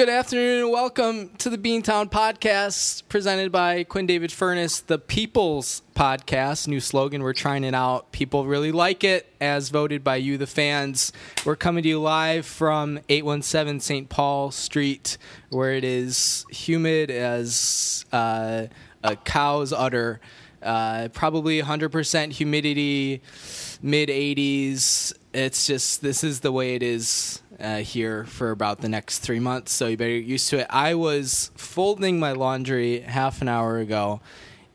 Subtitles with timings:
[0.00, 5.82] Good afternoon and welcome to the Beantown Podcast presented by Quinn David Furness, the People's
[5.94, 6.66] Podcast.
[6.66, 8.10] New slogan, we're trying it out.
[8.10, 11.12] People really like it, as voted by you, the fans.
[11.44, 14.08] We're coming to you live from 817 St.
[14.08, 15.18] Paul Street,
[15.50, 18.68] where it is humid as uh,
[19.04, 20.18] a cow's udder.
[20.62, 23.20] Uh, probably 100% humidity,
[23.82, 25.12] mid 80s.
[25.34, 29.40] It's just, this is the way it is uh, here for about the next three
[29.40, 30.66] months, so you better get used to it.
[30.70, 34.20] I was folding my laundry half an hour ago,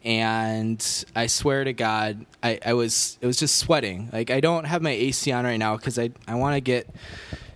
[0.03, 4.09] and I swear to God, I, I was it was just sweating.
[4.13, 6.87] Like I don't have my AC on right now because I I want to get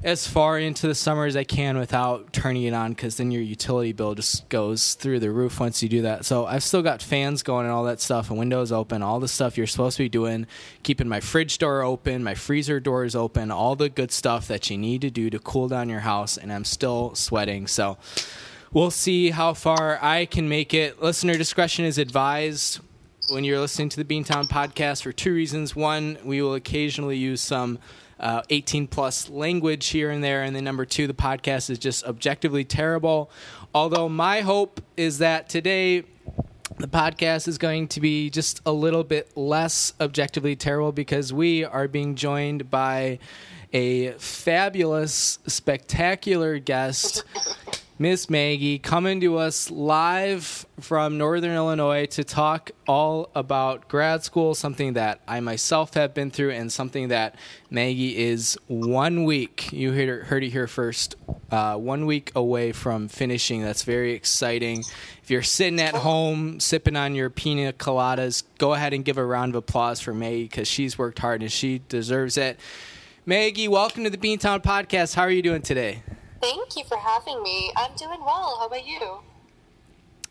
[0.02, 3.41] as far into the summer as I can without turning it on because then your
[3.41, 6.23] utility bill just goes through the roof once you do that.
[6.23, 9.27] So I've still got fans going and all that stuff and windows open, all the
[9.27, 10.48] stuff you're supposed to be doing,
[10.84, 14.77] keeping my fridge door open, my freezer doors open, all the good stuff that you
[14.77, 16.38] need to do to cool down your house.
[16.38, 17.67] And I'm still sweating.
[17.67, 17.97] So
[18.72, 21.02] we'll see how far I can make it.
[21.02, 22.80] Listener discretion is advised
[23.27, 25.75] when you're listening to the Beantown podcast for two reasons.
[25.75, 27.80] One, we will occasionally use some
[28.20, 30.44] uh, 18 plus language here and there.
[30.44, 33.31] And then number two, the podcast is just objectively terrible.
[33.73, 36.03] Although my hope is that today
[36.78, 41.66] the podcast is going to be just a little bit less objectively terrible because we
[41.66, 43.20] are being joined by
[43.73, 47.23] a fabulous, spectacular guest.
[48.02, 54.55] Miss Maggie coming to us live from Northern Illinois to talk all about grad school,
[54.55, 57.36] something that I myself have been through, and something that
[57.70, 61.17] Maggie is one week, you heard it here first,
[61.52, 63.64] uh, one week away from finishing.
[63.64, 64.86] That's very exciting.
[65.22, 69.25] If you're sitting at home sipping on your pina coladas, go ahead and give a
[69.25, 72.61] round of applause for Maggie because she's worked hard and she deserves it.
[73.25, 75.16] Maggie, welcome to the Beantown Podcast.
[75.16, 76.02] How are you doing today?
[76.42, 77.72] Thank you for having me.
[77.76, 78.56] I'm doing well.
[78.59, 79.20] How about you?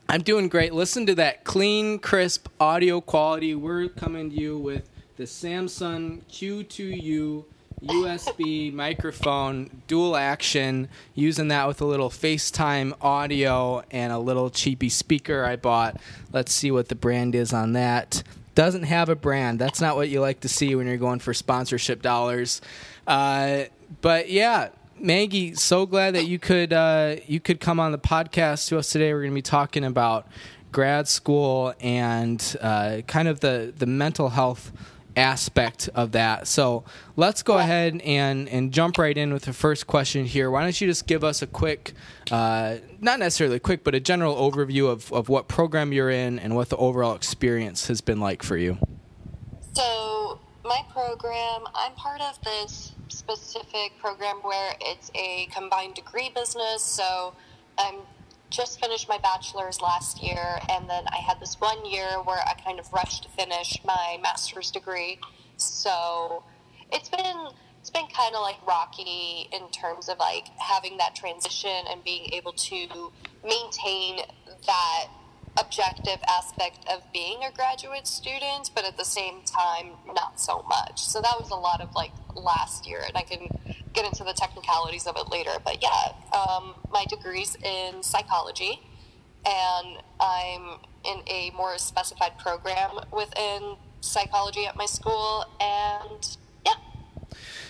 [0.09, 0.73] I'm doing great.
[0.73, 3.55] Listen to that clean, crisp audio quality.
[3.55, 7.45] We're coming to you with the Samson Q2U
[7.85, 14.89] USB microphone, dual action, using that with a little FaceTime audio and a little cheapy
[14.89, 16.01] speaker I bought.
[16.33, 18.23] Let's see what the brand is on that.
[18.55, 19.59] Doesn't have a brand.
[19.59, 22.63] That's not what you like to see when you're going for sponsorship dollars.
[23.07, 23.65] Uh,
[24.01, 24.71] but yeah,
[25.01, 28.91] Maggie, so glad that you could uh, you could come on the podcast to us
[28.91, 29.13] today.
[29.13, 30.27] We're going to be talking about
[30.73, 34.73] grad school and uh, kind of the the mental health
[35.17, 36.47] aspect of that.
[36.47, 36.85] So
[37.17, 40.51] let's go ahead and and jump right in with the first question here.
[40.51, 41.93] Why don't you just give us a quick,
[42.31, 46.55] uh, not necessarily quick, but a general overview of of what program you're in and
[46.55, 48.79] what the overall experience has been like for you.
[49.75, 56.83] So my program, I'm part of this specific program where it's a combined degree business.
[56.83, 57.35] So
[57.79, 58.01] I'm
[58.51, 62.53] just finished my bachelor's last year, and then I had this one year where I
[62.63, 65.19] kind of rushed to finish my master's degree.
[65.57, 66.45] So
[66.93, 67.49] it's been
[67.81, 72.29] it's been kind of like rocky in terms of like having that transition and being
[72.35, 73.11] able to
[73.43, 74.21] maintain
[74.67, 75.07] that
[75.61, 81.05] objective aspect of being a graduate student, but at the same time, not so much.
[81.05, 83.49] So that was a lot of like last year, and I can
[83.93, 85.53] get into the technicalities of it later.
[85.65, 88.81] But yeah, um, my degree's in psychology,
[89.47, 96.75] and I'm in a more specified program within psychology at my school, and yeah.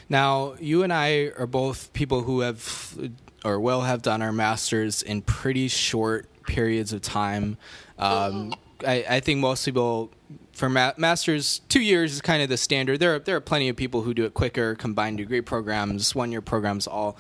[0.09, 2.99] Now, you and I are both people who have
[3.45, 7.57] or will have done our masters in pretty short periods of time.
[7.99, 8.55] Um,
[8.85, 10.11] I, I, think most people
[10.53, 12.99] for ma- masters two years is kind of the standard.
[12.99, 16.33] There are there are plenty of people who do it quicker, combined degree programs, one
[16.33, 17.17] year programs, all,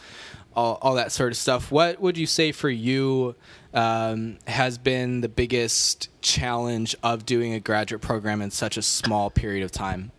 [0.54, 1.70] all all that sort of stuff.
[1.70, 3.34] What would you say for you
[3.74, 9.30] um, has been the biggest challenge of doing a graduate program in such a small
[9.30, 10.12] period of time?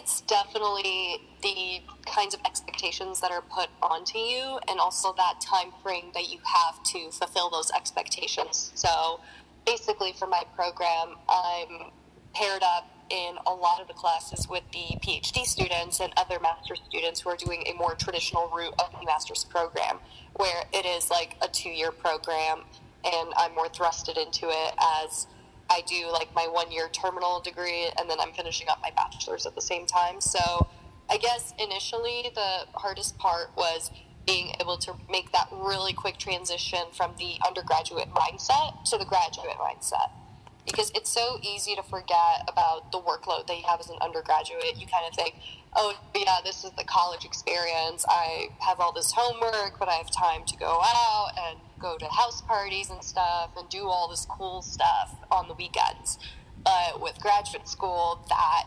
[0.00, 5.72] It's definitely the kinds of expectations that are put onto you and also that time
[5.82, 8.72] frame that you have to fulfill those expectations.
[8.74, 9.20] So
[9.66, 11.90] basically for my program, I'm
[12.34, 16.80] paired up in a lot of the classes with the PhD students and other master's
[16.88, 19.98] students who are doing a more traditional route of the master's program
[20.36, 22.62] where it is like a two year program
[23.04, 24.74] and I'm more thrusted into it
[25.04, 25.26] as
[25.70, 29.46] I do like my one year terminal degree and then I'm finishing up my bachelor's
[29.46, 30.20] at the same time.
[30.20, 30.66] So
[31.08, 33.90] I guess initially the hardest part was
[34.26, 39.56] being able to make that really quick transition from the undergraduate mindset to the graduate
[39.58, 40.10] mindset.
[40.70, 44.76] Because it's so easy to forget about the workload that you have as an undergraduate.
[44.76, 45.34] You kind of think,
[45.74, 48.04] oh, yeah, this is the college experience.
[48.08, 52.04] I have all this homework, but I have time to go out and go to
[52.06, 56.18] house parties and stuff and do all this cool stuff on the weekends.
[56.64, 58.64] But with graduate school, that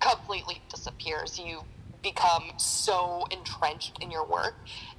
[0.00, 1.38] completely disappears.
[1.38, 1.62] You
[2.02, 4.54] become so entrenched in your work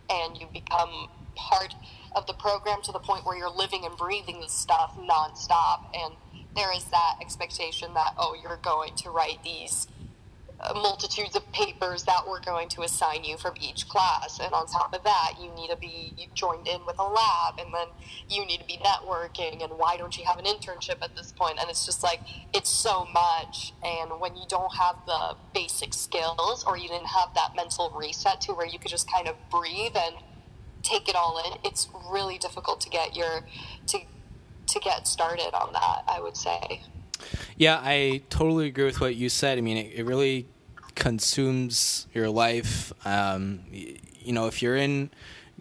[0.10, 1.74] and you become part
[2.16, 5.86] of the program to the point where you're living and breathing this stuff nonstop.
[5.94, 6.14] And
[6.56, 9.88] there is that expectation that, oh, you're going to write these
[10.62, 14.40] uh, multitudes of papers that we're going to assign you from each class.
[14.42, 17.74] And on top of that, you need to be joined in with a lab, and
[17.74, 17.88] then
[18.28, 19.64] you need to be networking.
[19.64, 21.60] And why don't you have an internship at this point?
[21.62, 22.20] And it's just like,
[22.54, 23.74] it's so much.
[23.84, 28.42] And when you don't have the basic skills, or you didn't have that mental reset
[28.42, 30.16] to where you could just kind of breathe and
[30.84, 33.46] take it all in, it's really difficult to get your,
[33.88, 34.00] to,
[34.74, 36.82] to get started on that, I would say.
[37.58, 39.58] Yeah, I totally agree with what you said.
[39.58, 40.48] I mean, it, it really
[40.96, 42.94] consumes your life.
[43.06, 45.10] Um, you know, if you're in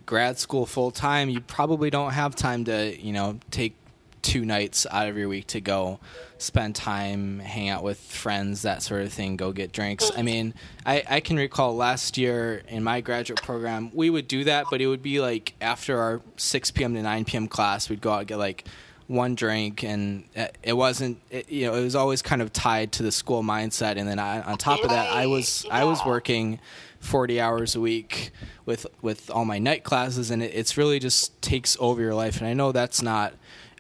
[0.07, 3.75] grad school full time, you probably don't have time to, you know, take
[4.23, 5.99] two nights out of your week to go
[6.39, 10.11] spend time, hang out with friends, that sort of thing, go get drinks.
[10.17, 10.55] I mean,
[10.85, 14.81] I, I can recall last year in my graduate program, we would do that, but
[14.81, 16.95] it would be like after our 6 p.m.
[16.95, 17.49] to 9 p.m.
[17.49, 18.65] class, we'd go out and get like
[19.09, 20.25] one drink, and
[20.63, 21.19] it wasn't.
[21.31, 23.97] It, you know, it was always kind of tied to the school mindset.
[23.97, 26.61] And then I, on top of that, I was I was working
[27.01, 28.31] forty hours a week
[28.67, 32.39] with with all my night classes, and it, it's really just takes over your life.
[32.39, 33.35] And I know that's not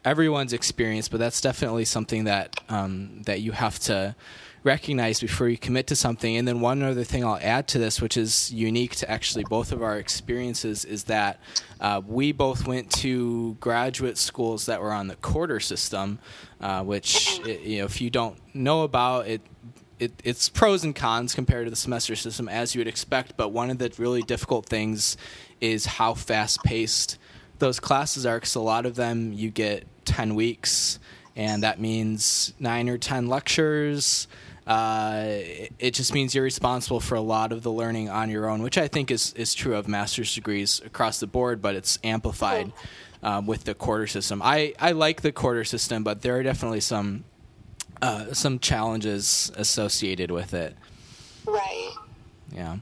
[0.04, 4.16] everyone's experience, but that's definitely something that um, that you have to
[4.64, 6.36] recognize before you commit to something.
[6.36, 9.72] And then one other thing I'll add to this, which is unique to actually both
[9.72, 11.40] of our experiences, is that
[11.80, 16.18] uh, we both went to graduate schools that were on the quarter system,
[16.60, 19.40] uh, which you know if you don't know about it.
[19.98, 23.36] It, it's pros and cons compared to the semester system, as you would expect.
[23.36, 25.16] But one of the really difficult things
[25.60, 27.18] is how fast paced
[27.58, 28.36] those classes are.
[28.36, 31.00] Because a lot of them, you get ten weeks,
[31.34, 34.28] and that means nine or ten lectures
[34.68, 35.24] uh,
[35.78, 38.76] it just means you're responsible for a lot of the learning on your own, which
[38.76, 42.70] I think is, is true of master's degrees across the board, but it's amplified
[43.22, 44.42] um, with the quarter system.
[44.44, 47.24] I, I like the quarter system, but there are definitely some
[48.02, 50.76] uh, some challenges associated with it.
[51.46, 51.90] Right.
[52.52, 52.76] Yeah.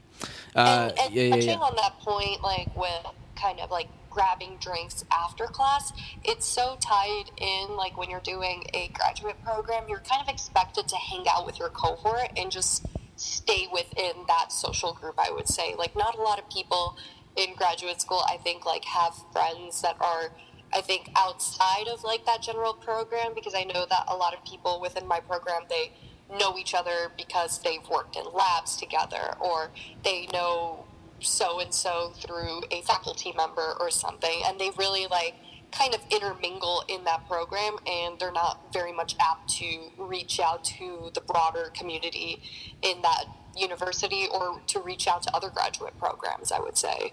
[0.55, 1.59] Uh, and, and yeah, touching yeah, yeah.
[1.59, 3.05] on that point, like with
[3.35, 3.87] kind of like
[4.17, 5.93] grabbing drinks after class,
[6.23, 7.77] it's so tied in.
[7.77, 11.59] Like when you're doing a graduate program, you're kind of expected to hang out with
[11.59, 12.83] your cohort and just
[13.15, 15.75] stay within that social group, I would say.
[15.77, 16.97] Like, not a lot of people
[17.35, 20.31] in graduate school, I think, like, have friends that are.
[20.73, 24.43] I think outside of like that general program because I know that a lot of
[24.43, 25.93] people within my program they
[26.37, 29.71] know each other because they've worked in labs together or
[30.03, 30.86] they know
[31.19, 35.35] so and so through a faculty member or something, and they really like
[35.71, 40.63] kind of intermingle in that program and they're not very much apt to reach out
[40.63, 42.41] to the broader community
[42.81, 43.25] in that
[43.55, 47.11] university or to reach out to other graduate programs i would say.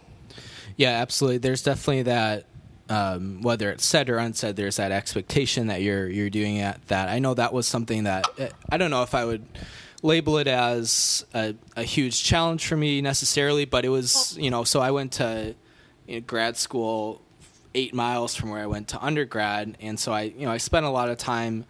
[0.77, 1.39] Yeah absolutely.
[1.39, 2.47] There's definitely that
[2.89, 7.09] um, whether it's said or unsaid there's that expectation that you're you're doing at that
[7.09, 8.27] i know that was something that
[8.69, 9.43] i don't know if i would
[10.05, 14.63] label it as a, a, huge challenge for me necessarily, but it was, you know,
[14.63, 15.55] so I went to
[16.07, 17.23] you know, grad school
[17.75, 20.85] eight miles from where I went to undergrad, and so I, you know, I spent
[20.85, 21.65] a lot of time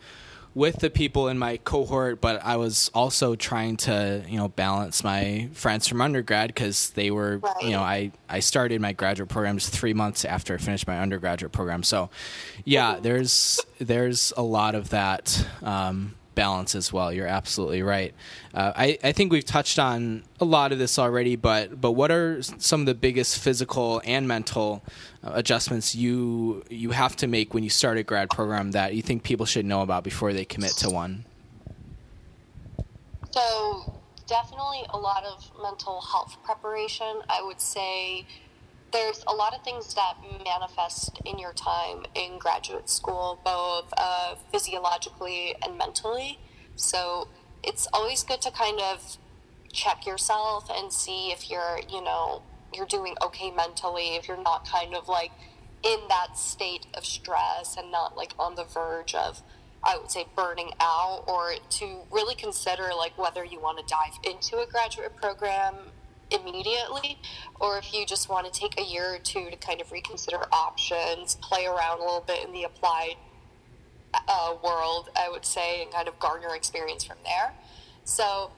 [0.53, 5.05] with the people in my cohort, but I was also trying to, you know, balance
[5.05, 7.63] my friends from undergrad because they were, right.
[7.63, 11.53] you know, I, I started my graduate programs three months after I finished my undergraduate
[11.53, 11.83] program.
[11.83, 12.11] So,
[12.65, 17.13] yeah, there's there's a lot of that um, balance as well.
[17.13, 18.15] You're absolutely right.
[18.53, 22.11] Uh, I, I think we've touched on a lot of this already, but but what
[22.11, 24.83] are some of the biggest physical and mental
[25.23, 29.03] uh, adjustments you you have to make when you start a grad program that you
[29.03, 31.25] think people should know about before they commit to one?
[33.31, 37.21] So definitely a lot of mental health preparation.
[37.29, 38.27] I would say
[38.95, 44.37] there's a lot of things that manifest in your time in graduate school, both uh,
[44.53, 46.39] physiologically and mentally.
[46.77, 47.27] So
[47.65, 49.19] it's always good to kind of
[49.73, 54.65] check yourself and see if you're, you know, you're doing okay mentally, if you're not
[54.65, 55.33] kind of like
[55.83, 59.43] in that state of stress and not like on the verge of,
[59.83, 64.19] I would say, burning out, or to really consider like whether you want to dive
[64.23, 65.75] into a graduate program
[66.35, 67.19] immediately,
[67.61, 70.41] or if you just want to take a year or two to kind of reconsider
[70.53, 73.17] options, play around a little bit in the applied
[74.29, 77.55] uh, world, I would say, and kind of garner experience from there.
[78.05, 78.51] So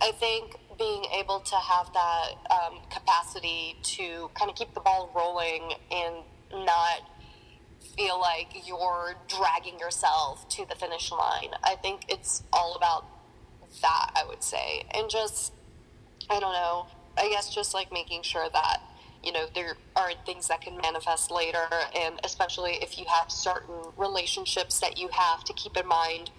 [0.00, 5.10] I think being able to have that um, capacity to kind of keep the ball
[5.14, 6.16] rolling and
[6.64, 7.10] not
[7.96, 11.50] feel like you're dragging yourself to the finish line.
[11.62, 13.06] I think it's all about
[13.82, 14.84] that, I would say.
[14.94, 15.52] And just,
[16.30, 18.82] I don't know, I guess just like making sure that,
[19.22, 21.66] you know, there aren't things that can manifest later.
[21.96, 26.30] And especially if you have certain relationships that you have to keep in mind.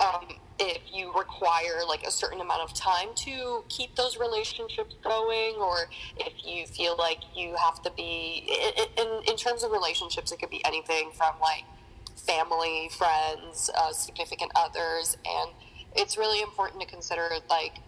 [0.00, 0.26] Um,
[0.58, 5.88] if you require like a certain amount of time to keep those relationships going or
[6.16, 8.48] if you feel like you have to be
[8.98, 11.64] in, in terms of relationships it could be anything from like
[12.16, 15.50] family friends uh, significant others and
[15.96, 17.78] it's really important to consider like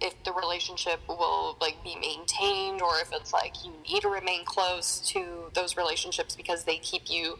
[0.00, 4.44] if the relationship will like be maintained or if it's like you need to remain
[4.44, 7.38] close to those relationships because they keep you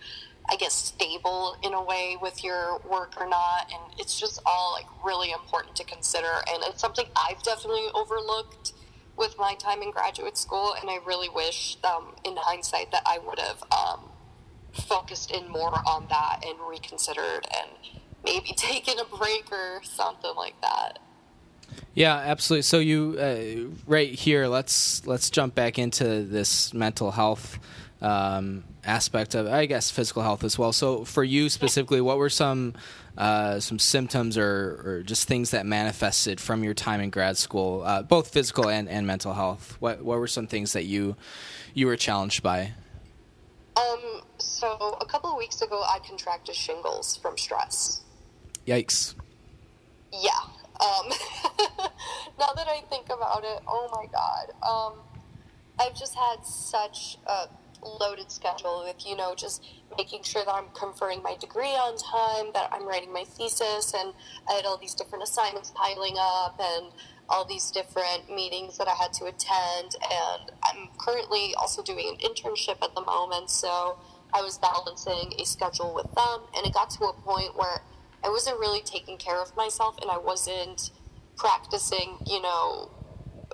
[0.49, 3.71] I guess, stable in a way with your work or not.
[3.73, 6.29] And it's just all like really important to consider.
[6.49, 8.75] And it's something I've definitely overlooked
[9.17, 10.75] with my time in graduate school.
[10.79, 14.11] And I really wish, um, in hindsight, that I would have um,
[14.73, 17.71] focused in more on that and reconsidered and
[18.23, 20.99] maybe taken a break or something like that.
[21.95, 22.63] Yeah, absolutely.
[22.63, 27.59] So you uh, right here, let's let's jump back into this mental health
[28.05, 30.73] um, aspect of, I guess, physical health as well.
[30.73, 32.75] So, for you specifically, what were some
[33.17, 37.83] uh, some symptoms or, or, just things that manifested from your time in grad school,
[37.85, 39.77] uh, both physical and, and mental health?
[39.81, 41.17] What what were some things that you
[41.73, 42.75] you were challenged by?
[43.77, 44.21] Um.
[44.37, 48.03] So a couple of weeks ago, I contracted shingles from stress.
[48.67, 49.15] Yikes.
[50.13, 50.31] Yeah.
[50.85, 51.09] Um,
[52.39, 54.53] now that I think about it, oh my god.
[54.63, 55.01] Um,
[55.79, 57.49] I've just had such a
[57.83, 59.65] loaded schedule with, you know, just
[59.97, 64.13] making sure that I'm conferring my degree on time, that I'm writing my thesis, and
[64.49, 66.93] I had all these different assignments piling up and
[67.29, 69.97] all these different meetings that I had to attend.
[70.03, 73.99] And I'm currently also doing an internship at the moment, so
[74.33, 77.81] I was balancing a schedule with them, and it got to a point where
[78.25, 80.91] I wasn't really taking care of myself and I wasn't
[81.37, 82.91] practicing, you know,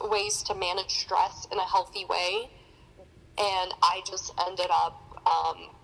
[0.02, 2.50] ways to manage stress in a healthy way
[3.36, 5.74] and I just ended up um,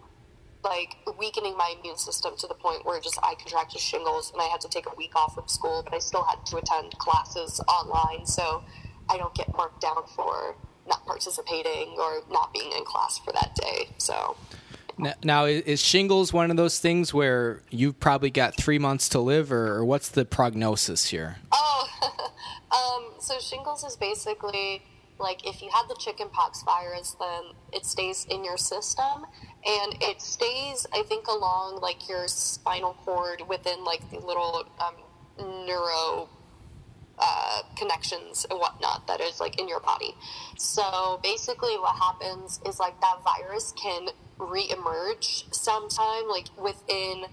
[0.63, 4.45] like weakening my immune system to the point where just I contracted shingles and I
[4.45, 7.61] had to take a week off from school, but I still had to attend classes
[7.69, 8.63] online, so
[9.09, 13.55] I don't get marked down for not participating or not being in class for that
[13.55, 13.89] day.
[13.99, 14.37] So.
[15.23, 19.53] Now, is shingles one of those things where you've probably got three months to live,
[19.53, 21.37] or, what's the prognosis here?
[21.53, 21.89] Oh,
[22.71, 24.83] um, so shingles is basically
[25.19, 29.25] like if you had the chickenpox virus, then it stays in your system
[29.65, 34.95] and it stays, I think, along like your spinal cord within like the little um,
[35.67, 36.29] neuro
[37.19, 40.15] uh, connections and whatnot that is like in your body.
[40.59, 44.09] So basically, what happens is like that virus can
[44.39, 47.25] reemerge sometime, like within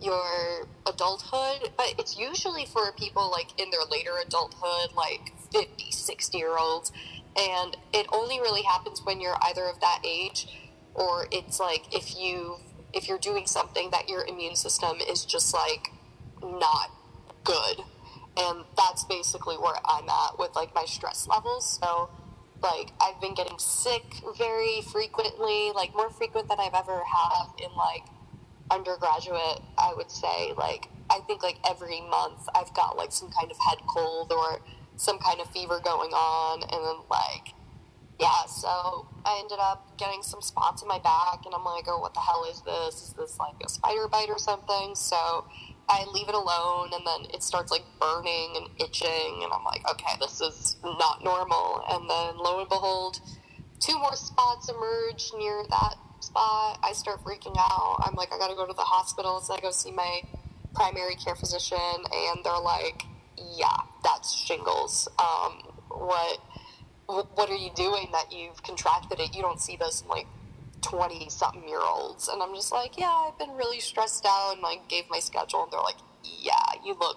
[0.00, 6.38] your adulthood, but it's usually for people like in their later adulthood, like 50, 60
[6.38, 6.92] year olds.
[7.36, 10.48] And it only really happens when you're either of that age
[10.94, 12.56] or it's like if you
[12.92, 15.88] if you're doing something that your immune system is just like
[16.42, 16.90] not
[17.44, 17.78] good.
[18.36, 21.78] And that's basically where i'm at with like my stress levels.
[21.80, 22.10] So
[22.62, 24.04] like i've been getting sick
[24.38, 28.04] very frequently like more frequent than i've ever had in like
[28.70, 33.50] undergraduate i would say like i think like every month i've got like some kind
[33.50, 34.60] of head cold or
[34.96, 37.54] some kind of fever going on, and then like,
[38.20, 38.46] yeah.
[38.46, 42.14] So I ended up getting some spots in my back, and I'm like, oh, what
[42.14, 43.02] the hell is this?
[43.02, 44.94] Is this like a spider bite or something?
[44.94, 45.46] So
[45.88, 49.88] I leave it alone, and then it starts like burning and itching, and I'm like,
[49.90, 51.84] okay, this is not normal.
[51.88, 53.20] And then lo and behold,
[53.80, 56.78] two more spots emerge near that spot.
[56.82, 58.02] I start freaking out.
[58.06, 59.40] I'm like, I gotta go to the hospital.
[59.40, 60.22] So I go see my
[60.74, 63.04] primary care physician, and they're like,
[63.36, 65.08] yeah, that's shingles.
[65.18, 66.38] Um, what
[67.06, 69.34] what are you doing that you've contracted it?
[69.34, 70.26] You don't see this like
[70.82, 74.62] twenty something year olds, and I'm just like, yeah, I've been really stressed out, and
[74.62, 77.16] like gave my schedule, and they're like, yeah, you look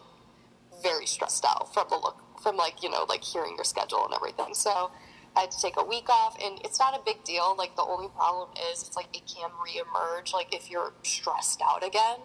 [0.82, 4.14] very stressed out from the look from like you know like hearing your schedule and
[4.14, 4.54] everything.
[4.54, 4.92] So
[5.36, 7.56] I had to take a week off, and it's not a big deal.
[7.58, 11.86] Like the only problem is it's like it can reemerge, like if you're stressed out
[11.86, 12.20] again,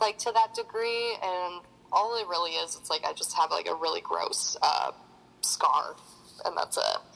[0.00, 1.62] like to that degree, and
[1.92, 4.92] all it really is, it's like I just have like a really gross uh,
[5.40, 5.96] scar,
[6.44, 7.11] and that's it.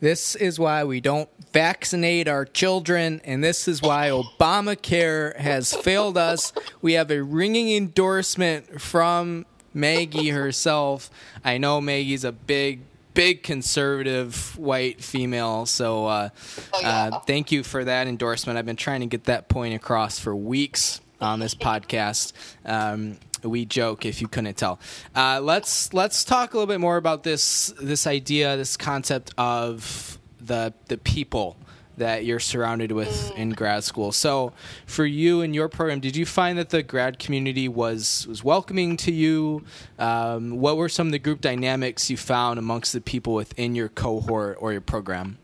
[0.00, 6.16] This is why we don't vaccinate our children, and this is why Obamacare has failed
[6.16, 6.52] us.
[6.80, 11.10] We have a ringing endorsement from Maggie herself.
[11.44, 12.80] I know Maggie's a big,
[13.14, 16.28] big conservative white female, so uh,
[16.72, 17.10] Oh, yeah.
[17.12, 18.58] uh, thank you for that endorsement.
[18.58, 22.32] I've been trying to get that point across for weeks on this podcast.
[22.64, 24.78] Um, we joke if you couldn't tell.
[25.14, 30.18] Uh, let's let's talk a little bit more about this this idea, this concept of
[30.40, 31.56] the the people
[31.96, 34.10] that you're surrounded with in grad school.
[34.10, 34.52] So,
[34.86, 38.96] for you and your program, did you find that the grad community was was welcoming
[38.98, 39.64] to you?
[39.98, 43.88] Um, what were some of the group dynamics you found amongst the people within your
[43.88, 45.38] cohort or your program?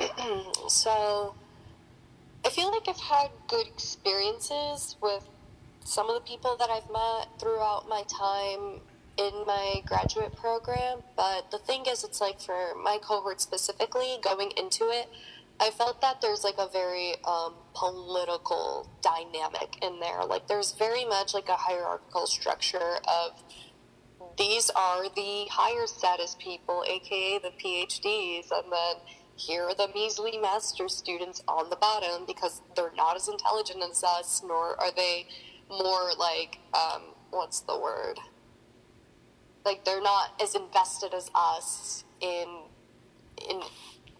[0.68, 1.36] So,
[2.46, 5.28] I feel like I've had good experiences with
[5.82, 8.82] some of the people that I've met throughout my time
[9.18, 11.00] in my graduate program.
[11.16, 15.08] But the thing is, it's like for my cohort specifically, going into it,
[15.58, 20.24] I felt that there's like a very um, political dynamic in there.
[20.24, 23.42] Like, there's very much like a hierarchical structure of
[24.38, 28.96] these are the higher status people, aka the PhDs, and then
[29.36, 34.02] here are the measly master students on the bottom because they're not as intelligent as
[34.02, 35.26] us, nor are they
[35.68, 38.18] more like, um, what's the word?
[39.64, 42.62] Like they're not as invested as us in
[43.50, 43.60] in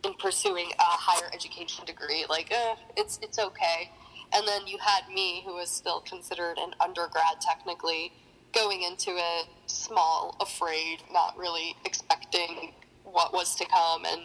[0.04, 2.26] in pursuing a higher education degree.
[2.28, 3.90] Like, eh, it's it's okay.
[4.34, 8.12] And then you had me, who was still considered an undergrad technically,
[8.52, 12.72] going into it small, afraid, not really expecting
[13.10, 14.04] what was to come.
[14.04, 14.22] And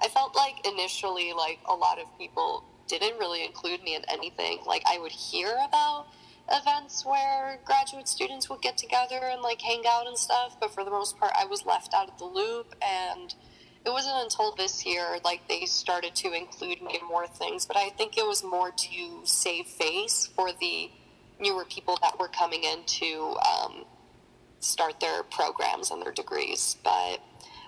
[0.00, 4.58] I felt like initially, like a lot of people didn't really include me in anything.
[4.66, 6.06] Like I would hear about
[6.50, 10.84] events where graduate students would get together and like hang out and stuff, but for
[10.84, 13.34] the most part, I was left out of the loop and
[13.84, 17.76] it wasn't until this year like they started to include me in more things but
[17.76, 20.90] i think it was more to save face for the
[21.38, 23.84] newer people that were coming in to um,
[24.60, 27.20] start their programs and their degrees but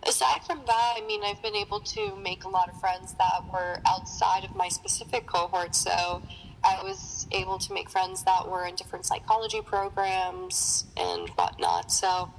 [0.09, 3.43] aside from that i mean i've been able to make a lot of friends that
[3.53, 6.23] were outside of my specific cohort so
[6.65, 12.31] i was able to make friends that were in different psychology programs and whatnot so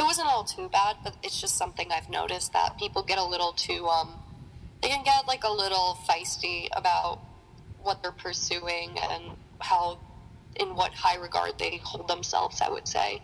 [0.00, 3.24] it wasn't all too bad, but it's just something I've noticed that people get a
[3.24, 4.14] little too um
[4.80, 7.20] they can get like a little feisty about
[7.82, 9.24] what they're pursuing and
[9.58, 9.98] how
[10.56, 13.20] in what high regard they hold themselves, I would say.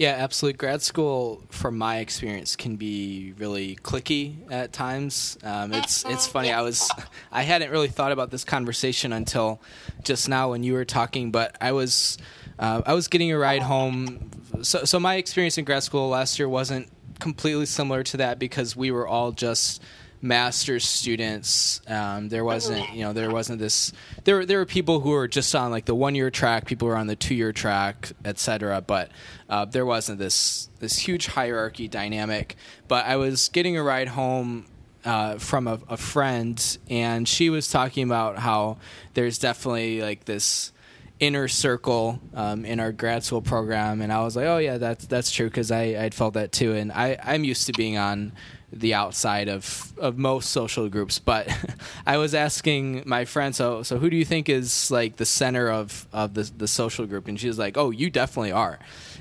[0.00, 0.56] Yeah, absolutely.
[0.56, 5.36] Grad school, from my experience, can be really cliquey at times.
[5.44, 6.50] Um, it's it's funny.
[6.50, 6.90] I was
[7.30, 9.60] I hadn't really thought about this conversation until
[10.02, 12.16] just now when you were talking, but I was
[12.58, 14.30] uh, I was getting a ride home.
[14.62, 18.74] So so my experience in grad school last year wasn't completely similar to that because
[18.74, 19.82] we were all just
[20.22, 21.80] master's students.
[21.86, 23.92] Um, there wasn't, you know, there wasn't this.
[24.24, 26.88] There, were- there were people who were just on like the one year track, people
[26.88, 28.80] were on the two year track, etc.
[28.80, 29.10] But
[29.48, 32.56] uh, there wasn't this this huge hierarchy dynamic.
[32.88, 34.66] But I was getting a ride home
[35.04, 38.76] uh, from a, a friend, and she was talking about how
[39.14, 40.72] there's definitely like this
[41.18, 45.06] inner circle um, in our grad school program, and I was like, "Oh yeah, that's
[45.06, 48.32] that's true," because I I'd felt that too, and I I'm used to being on
[48.72, 51.48] the outside of of most social groups, but
[52.06, 55.70] I was asking my friend, so so who do you think is like the center
[55.70, 57.28] of of the the social group?
[57.28, 58.78] And she was like, "Oh, you definitely are."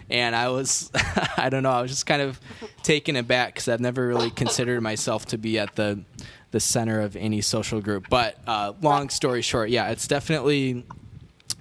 [0.10, 0.90] And I was,
[1.38, 2.40] I don't know, I was just kind of
[2.82, 6.04] taken aback because I've never really considered myself to be at the
[6.52, 8.08] the center of any social group.
[8.10, 10.86] But uh, long story short, yeah, it's definitely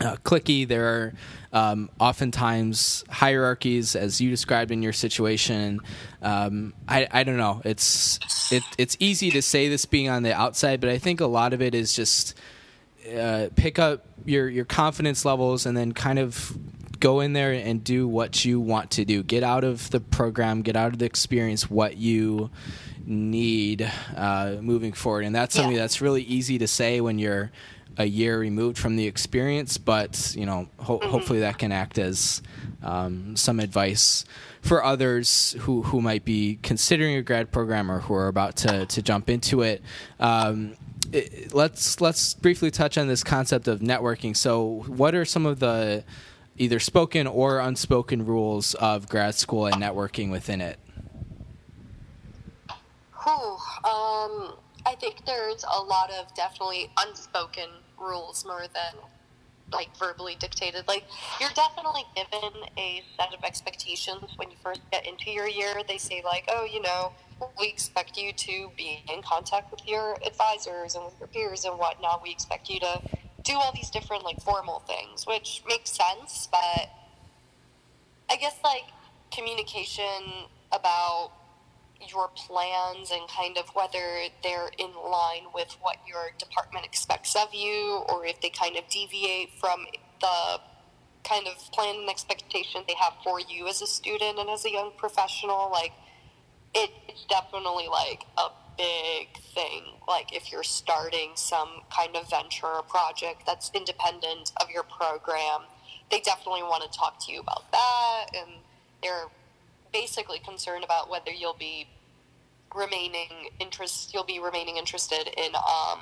[0.00, 0.66] uh, cliquey.
[0.66, 1.12] There are
[1.52, 5.80] um, oftentimes hierarchies, as you described in your situation.
[6.22, 7.62] Um, I, I don't know.
[7.64, 8.18] It's
[8.52, 11.52] it, it's easy to say this being on the outside, but I think a lot
[11.52, 12.34] of it is just
[13.16, 16.56] uh, pick up your your confidence levels and then kind of
[17.00, 19.22] go in there and do what you want to do.
[19.22, 22.50] Get out of the program, get out of the experience what you
[23.06, 25.82] need uh, moving forward, and that's something Yeah.
[25.82, 27.50] that's really easy to say when you're
[27.98, 29.76] a year removed from the experience.
[29.76, 32.40] But you know, ho- hopefully that can act as
[32.82, 34.24] um, some advice
[34.62, 38.86] for others who, who might be considering a grad program or who are about to,
[38.86, 39.82] to jump into it.
[40.20, 40.74] Um,
[41.12, 44.36] it- let's let's briefly touch on this concept of networking.
[44.36, 46.04] So, what are some of the
[46.56, 50.78] either spoken or unspoken rules of grad school and networking within it?
[53.24, 53.32] Whew,
[53.84, 54.54] um,
[54.86, 57.68] I think there's a lot of definitely unspoken
[58.00, 59.02] rules more than
[59.72, 60.86] like verbally dictated.
[60.88, 61.04] Like
[61.40, 65.74] you're definitely given a set of expectations when you first get into your year.
[65.86, 67.12] They say like, oh, you know,
[67.60, 71.78] we expect you to be in contact with your advisors and with your peers and
[71.78, 72.22] whatnot.
[72.22, 73.02] We expect you to
[73.44, 76.90] do all these different like formal things, which makes sense, but
[78.30, 78.84] I guess like
[79.32, 81.32] communication about
[82.06, 87.52] your plans and kind of whether they're in line with what your department expects of
[87.52, 89.84] you or if they kind of deviate from
[90.20, 90.60] the
[91.24, 94.70] kind of plan and expectation they have for you as a student and as a
[94.70, 95.92] young professional like
[96.74, 99.82] it, it's definitely like a big thing.
[100.06, 105.62] Like if you're starting some kind of venture or project that's independent of your program
[106.10, 108.50] they definitely want to talk to you about that and
[109.02, 109.26] they're
[109.92, 111.88] basically concerned about whether you'll be
[112.74, 116.00] remaining interest you'll be remaining interested in um,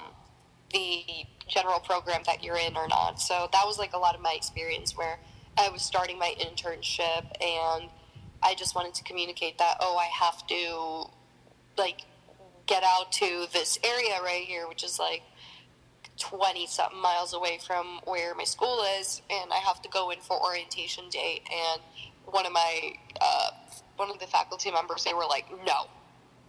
[0.72, 1.04] the
[1.48, 3.20] general program that you're in or not.
[3.20, 5.18] So that was like a lot of my experience where
[5.56, 7.88] I was starting my internship and
[8.42, 11.10] I just wanted to communicate that oh I have to
[11.78, 12.02] like
[12.66, 15.22] get out to this area right here which is like
[16.18, 20.18] 20 something miles away from where my school is and I have to go in
[20.20, 21.80] for orientation day and
[22.24, 23.50] one of my uh,
[23.96, 25.86] one of the faculty members they were like no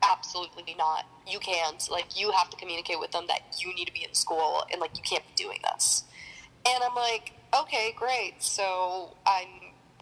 [0.04, 1.06] absolutely not.
[1.26, 1.88] You can't.
[1.92, 4.80] Like you have to communicate with them that you need to be in school and
[4.80, 6.04] like you can't be doing this.
[6.68, 8.36] And i'm like okay great.
[8.40, 9.48] So i'm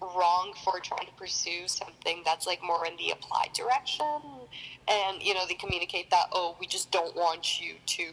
[0.01, 4.05] wrong for trying to pursue something that's like more in the applied direction
[4.89, 8.11] and you know they communicate that oh we just don't want you to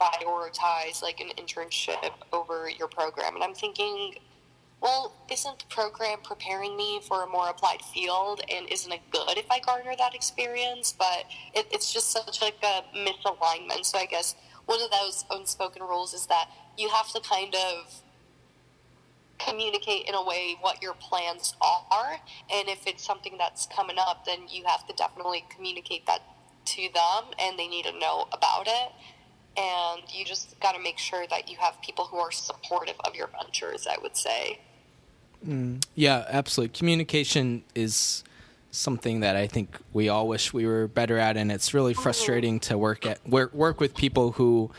[0.00, 3.34] prioritize like an internship over your program.
[3.34, 4.14] And i'm thinking
[4.84, 8.42] well, isn't the program preparing me for a more applied field?
[8.54, 10.94] And isn't it good if I garner that experience?
[10.96, 13.86] But it, it's just such like a misalignment.
[13.86, 18.02] So I guess one of those unspoken rules is that you have to kind of
[19.38, 22.20] communicate in a way what your plans are.
[22.52, 26.20] And if it's something that's coming up, then you have to definitely communicate that
[26.66, 28.92] to them and they need to know about it.
[29.56, 33.14] And you just got to make sure that you have people who are supportive of
[33.14, 34.60] your ventures, I would say.
[35.46, 36.76] Mm, yeah, absolutely.
[36.76, 38.24] Communication is
[38.70, 42.60] something that I think we all wish we were better at, and it's really frustrating
[42.60, 44.70] to work at work work with people who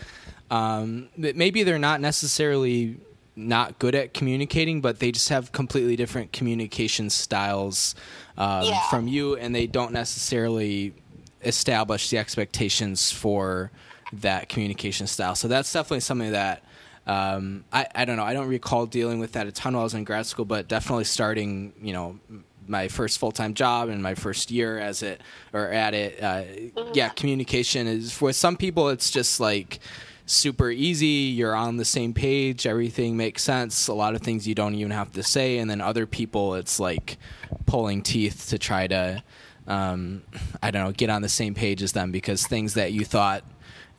[0.52, 2.98] um, maybe they're not necessarily
[3.36, 7.96] not good at communicating, but they just have completely different communication styles
[8.38, 8.82] um, yeah.
[8.90, 10.94] from you, and they don't necessarily
[11.44, 13.72] establish the expectations for
[14.14, 15.36] that communication style.
[15.36, 16.64] So that's definitely something that
[17.08, 18.24] um, I, I don't know.
[18.24, 20.68] I don't recall dealing with that a ton while I was in grad school, but
[20.68, 22.20] definitely starting, you know,
[22.68, 25.22] my first full time job and my first year as it
[25.54, 26.22] or at it.
[26.22, 26.44] Uh,
[26.94, 28.90] yeah, communication is for some people.
[28.90, 29.80] It's just like
[30.26, 31.06] super easy.
[31.06, 32.66] You're on the same page.
[32.66, 33.88] Everything makes sense.
[33.88, 36.80] A lot of things you don't even have to say, and then other people, it's
[36.80, 37.18] like
[37.66, 39.24] pulling teeth to try to.
[39.68, 40.22] Um,
[40.62, 43.44] I don't know, get on the same page as them because things that you thought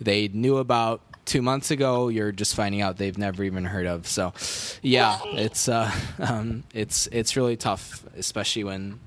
[0.01, 4.07] they knew about two months ago, you're just finding out they've never even heard of.
[4.07, 4.33] So,
[4.81, 9.01] yeah, it's uh, um, it's it's really tough, especially when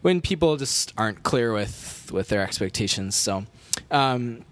[0.00, 3.14] when people just aren't clear with with their expectations.
[3.16, 3.44] So,
[3.90, 4.44] um,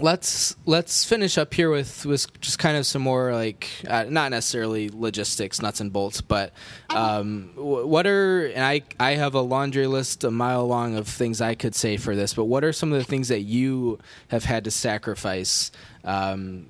[0.00, 4.30] let's let's finish up here with with just kind of some more like uh, not
[4.30, 6.52] necessarily logistics nuts and bolts but
[6.90, 11.42] um, what are and i i have a laundry list a mile long of things
[11.42, 14.44] i could say for this but what are some of the things that you have
[14.44, 15.70] had to sacrifice
[16.04, 16.66] um,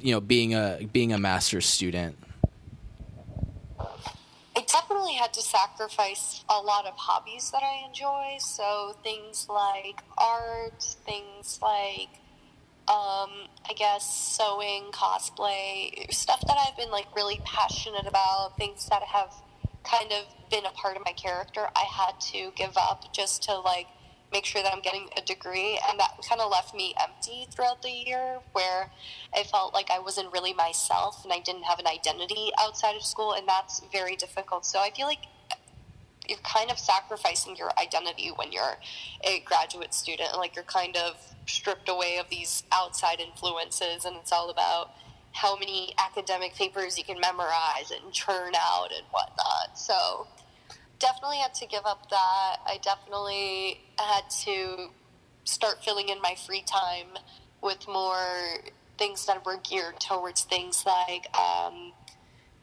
[0.00, 2.16] you know being a being a master's student
[4.58, 8.38] I definitely had to sacrifice a lot of hobbies that I enjoy.
[8.40, 12.08] So things like art, things like
[12.88, 19.02] um, I guess sewing, cosplay, stuff that I've been like really passionate about, things that
[19.02, 19.32] have
[19.84, 23.58] kind of been a part of my character, I had to give up just to
[23.58, 23.86] like
[24.32, 25.80] make sure that I'm getting a degree.
[25.88, 28.90] And that kind of left me empty throughout the year where
[29.34, 33.02] I felt like I wasn't really myself and I didn't have an identity outside of
[33.02, 33.32] school.
[33.32, 34.66] And that's very difficult.
[34.66, 35.20] So I feel like
[36.28, 38.78] you're kind of sacrificing your identity when you're
[39.24, 40.36] a graduate student.
[40.36, 44.90] Like you're kind of stripped away of these outside influences, and it's all about
[45.32, 49.78] how many academic papers you can memorize and churn out and whatnot.
[49.78, 50.26] So
[50.98, 52.56] definitely had to give up that.
[52.66, 54.88] I definitely had to
[55.44, 57.08] start filling in my free time
[57.62, 58.58] with more
[58.98, 61.92] things that were geared towards things like um,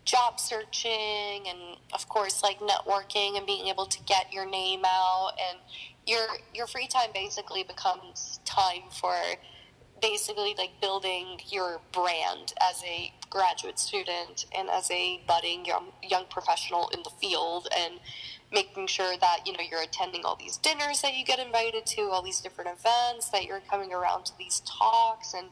[0.03, 5.31] job searching and of course like networking and being able to get your name out
[5.49, 5.57] and
[6.05, 9.15] your your free time basically becomes time for
[10.01, 16.25] basically like building your brand as a graduate student and as a budding young young
[16.29, 17.99] professional in the field and
[18.51, 22.01] making sure that you know you're attending all these dinners that you get invited to
[22.03, 25.47] all these different events that you're coming around to these talks and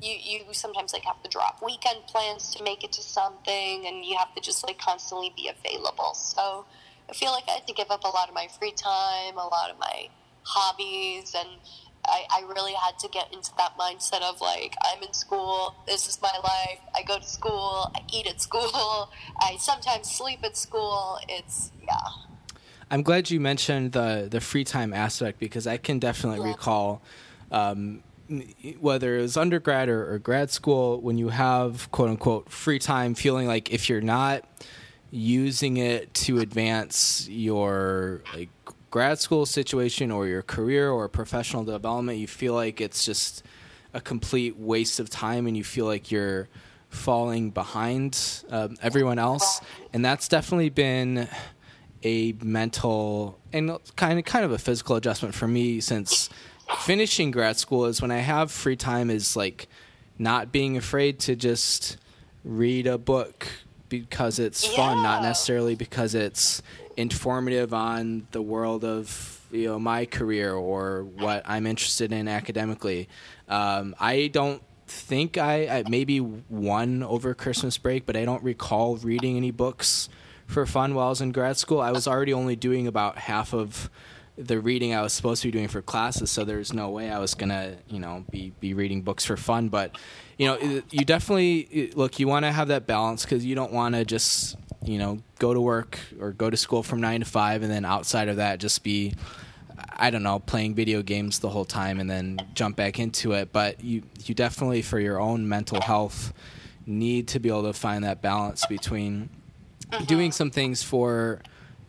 [0.00, 4.04] you, you sometimes like have to drop weekend plans to make it to something and
[4.04, 6.14] you have to just like constantly be available.
[6.14, 6.66] So
[7.08, 9.46] i feel like i had to give up a lot of my free time a
[9.46, 10.08] lot of my
[10.42, 11.48] hobbies and
[12.06, 16.08] I, I really had to get into that mindset of like I'm in school, this
[16.08, 16.80] is my life.
[16.94, 21.18] I go to school, I eat at school, I sometimes sleep at school.
[21.28, 21.94] It's yeah.
[22.90, 26.52] I'm glad you mentioned the the free time aspect because I can definitely yeah.
[26.52, 27.02] recall
[27.50, 28.02] um,
[28.80, 33.14] whether it was undergrad or, or, grad school when you have quote unquote free time,
[33.14, 34.44] feeling like if you're not
[35.10, 38.48] using it to advance your like
[38.96, 43.42] grad school situation or your career or professional development, you feel like it's just
[43.92, 46.48] a complete waste of time and you feel like you're
[46.88, 49.60] falling behind um, everyone else.
[49.92, 51.28] And that's definitely been
[52.04, 56.30] a mental and kind of kind of a physical adjustment for me since
[56.78, 59.68] finishing grad school is when I have free time is like
[60.18, 61.98] not being afraid to just
[62.44, 63.46] read a book
[63.88, 64.76] because it's yeah.
[64.76, 66.62] fun, not necessarily because it's
[66.96, 73.08] informative on the world of you know my career or what I'm interested in academically.
[73.48, 78.96] Um, I don't think I, I maybe one over Christmas break, but I don't recall
[78.96, 80.08] reading any books
[80.46, 81.80] for fun while I was in grad school.
[81.80, 83.90] I was already only doing about half of
[84.36, 87.18] the reading I was supposed to be doing for classes, so there's no way I
[87.18, 89.68] was gonna, you know, be be reading books for fun.
[89.68, 89.96] But
[90.38, 92.18] you know, you definitely look.
[92.18, 95.54] You want to have that balance because you don't want to just, you know, go
[95.54, 98.58] to work or go to school from nine to five, and then outside of that,
[98.58, 99.14] just be,
[99.96, 103.50] I don't know, playing video games the whole time, and then jump back into it.
[103.50, 106.34] But you you definitely, for your own mental health,
[106.84, 109.30] need to be able to find that balance between
[109.90, 110.04] uh-huh.
[110.04, 111.40] doing some things for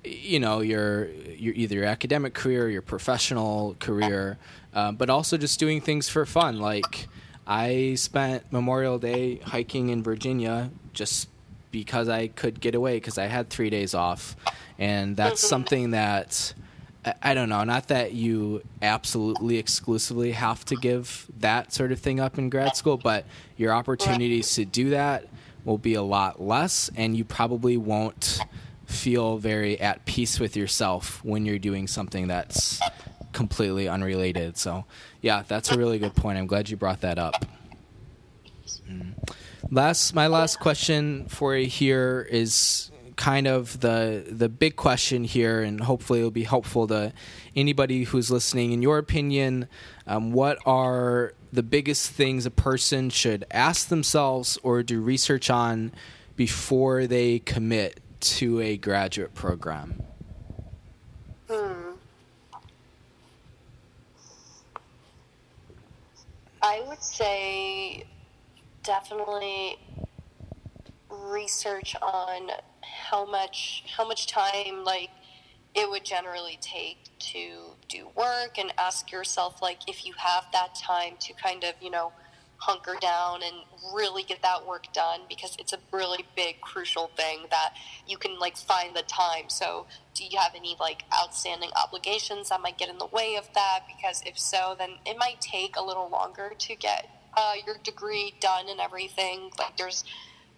[0.06, 4.38] you know your your either your academic career, your professional career,
[4.74, 6.60] uh, but also just doing things for fun.
[6.60, 7.10] Like
[7.48, 11.30] I spent Memorial Day hiking in Virginia just
[11.72, 14.36] because I could get away because I had three days off,
[14.78, 16.54] and that's something that.
[17.24, 17.64] I don't know.
[17.64, 22.76] Not that you absolutely exclusively have to give that sort of thing up in grad
[22.76, 23.24] school, but
[23.56, 25.26] your opportunities to do that
[25.64, 28.42] will be a lot less, and you probably won't
[28.88, 32.82] feel very at peace with yourself when you're doing something that's
[33.32, 34.58] completely unrelated.
[34.58, 34.84] So,
[35.22, 36.38] yeah, that's a really good point.
[36.38, 37.46] I'm glad you brought that up.
[38.90, 39.14] Mm.
[39.70, 45.62] Last, my last question for you here is kind of the the big question here,
[45.62, 47.12] and hopefully it'll be helpful to
[47.56, 48.72] anybody who's listening.
[48.72, 49.68] In your opinion,
[50.06, 55.92] um, what are the biggest things a person should ask themselves or do research on
[56.36, 60.02] before they commit to a graduate program?
[66.78, 68.04] I would say
[68.84, 69.78] definitely
[71.10, 72.52] research on
[73.10, 75.10] how much how much time like
[75.74, 80.76] it would generally take to do work and ask yourself like if you have that
[80.76, 82.12] time to kind of you know
[82.58, 83.56] hunker down and
[83.94, 87.74] really get that work done because it's a really big crucial thing that
[88.08, 89.50] you can like find the time.
[89.50, 93.48] So do you have any like outstanding obligations that might get in the way of
[93.54, 93.82] that?
[93.88, 98.34] Because if so then it might take a little longer to get uh, your degree
[98.40, 100.04] done and everything like there's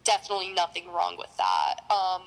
[0.05, 1.81] definitely nothing wrong with that.
[1.91, 2.21] Um,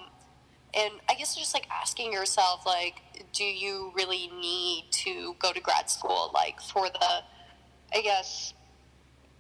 [0.75, 5.61] and i guess just like asking yourself like do you really need to go to
[5.61, 7.23] grad school like for the
[7.95, 8.55] i guess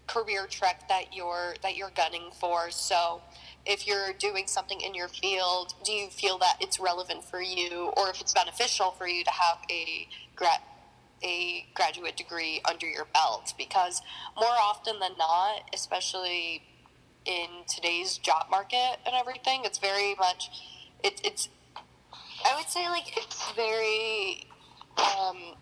[0.07, 2.71] career track that you're that you're gunning for.
[2.71, 3.23] So
[3.65, 7.93] if you're doing something in your field, do you feel that it's relevant for you
[7.97, 10.61] or if it's beneficial for you to have a grad
[11.25, 14.03] a graduate degree under your belt because
[14.37, 16.63] more often than not, especially
[17.25, 20.51] in today's job market and everything, it's very much
[21.05, 21.49] it, it's
[22.45, 24.47] I would say like it's very
[24.99, 25.55] um,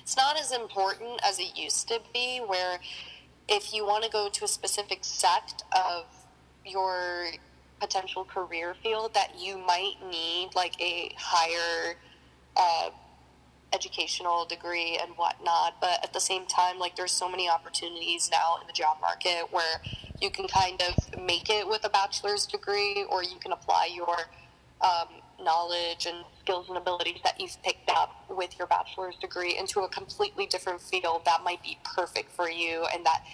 [0.00, 2.80] it's not as important as it used to be where
[3.50, 6.06] if you want to go to a specific sect of
[6.64, 7.26] your
[7.80, 11.96] potential career field that you might need like a higher
[12.56, 12.90] uh,
[13.72, 18.58] educational degree and whatnot but at the same time like there's so many opportunities now
[18.60, 19.80] in the job market where
[20.20, 24.16] you can kind of make it with a bachelor's degree or you can apply your
[24.82, 25.08] um,
[25.42, 29.88] knowledge and skills and abilities that you've picked up with your bachelor's degree into a
[29.88, 33.24] completely different field that might be perfect for you and that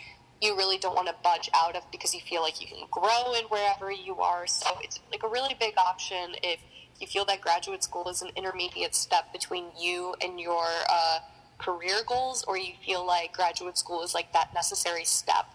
[0.40, 3.32] you really don't want to budge out of because you feel like you can grow
[3.34, 4.46] in wherever you are.
[4.46, 6.60] So it's like a really big option if
[7.00, 11.18] you feel that graduate school is an intermediate step between you and your uh,
[11.58, 15.46] career goals, or you feel like graduate school is like that necessary step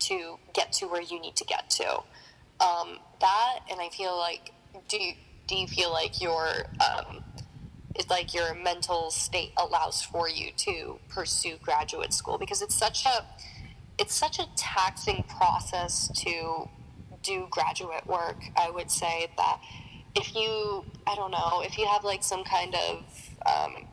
[0.00, 1.88] to get to where you need to get to.
[2.60, 4.52] Um, that, and I feel like,
[4.88, 5.12] do you,
[5.48, 6.46] do you feel like your
[6.80, 7.24] um,
[7.96, 13.04] it's like your mental state allows for you to pursue graduate school because it's such
[13.06, 13.24] a
[13.98, 16.68] it's such a taxing process to
[17.22, 18.40] do graduate work.
[18.56, 19.60] I would say that
[20.14, 23.04] if you, I don't know, if you have like some kind of
[23.44, 23.86] um,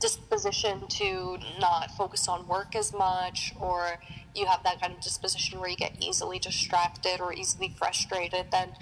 [0.00, 4.00] disposition to not focus on work as much, or
[4.34, 8.72] you have that kind of disposition where you get easily distracted or easily frustrated, then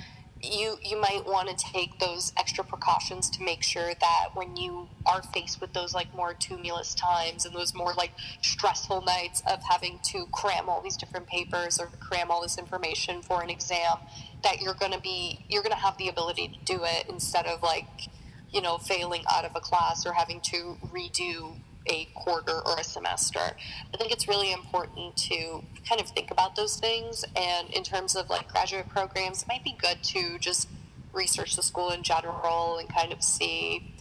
[0.42, 4.88] you you might want to take those extra precautions to make sure that when you
[5.04, 9.60] are faced with those like more tumultuous times and those more like stressful nights of
[9.68, 13.98] having to cram all these different papers or cram all this information for an exam
[14.42, 17.46] that you're going to be you're going to have the ability to do it instead
[17.46, 18.08] of like
[18.50, 21.54] you know failing out of a class or having to redo
[21.90, 23.40] a quarter or a semester.
[23.40, 27.24] I think it's really important to kind of think about those things.
[27.36, 30.68] And in terms of like graduate programs, it might be good to just
[31.12, 33.92] research the school in general and kind of see.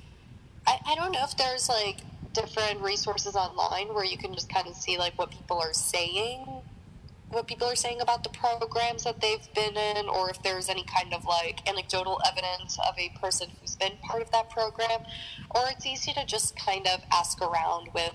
[0.68, 1.98] I, I don't know if there's like
[2.34, 6.46] different resources online where you can just kind of see like what people are saying
[7.30, 10.84] what people are saying about the programs that they've been in, or if there's any
[10.84, 15.02] kind of like anecdotal evidence of a person who's been part of that program,
[15.52, 18.14] or it's easy to just kind of ask around with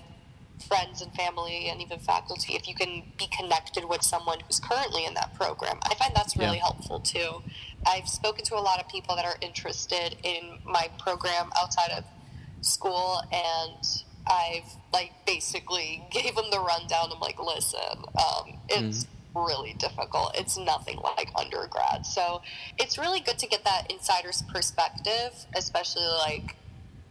[0.67, 5.05] friends and family and even faculty if you can be connected with someone who's currently
[5.05, 5.77] in that program.
[5.83, 6.63] I find that's really yeah.
[6.63, 7.41] helpful too.
[7.85, 12.03] I've spoken to a lot of people that are interested in my program outside of
[12.61, 17.09] school and I've like basically gave them the rundown.
[17.13, 17.79] I'm like, listen,
[18.17, 20.31] um, it's mm really difficult.
[20.35, 22.05] It's nothing like undergrad.
[22.05, 22.41] So
[22.77, 26.55] it's really good to get that insider's perspective, especially like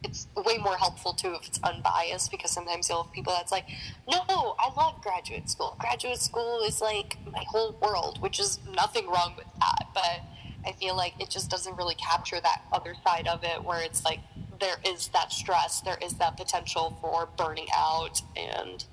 [0.02, 3.64] it's way more helpful too if it's unbiased because sometimes you'll have people that's like,
[4.10, 5.76] no, I love graduate school.
[5.78, 9.88] Graduate school is like my whole world, which is nothing wrong with that.
[9.94, 10.20] But
[10.66, 14.04] I feel like it just doesn't really capture that other side of it where it's
[14.04, 14.20] like
[14.64, 18.84] there is that stress, there is that potential for burning out, and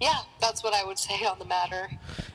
[0.00, 1.90] yeah, that's what I would say on the matter.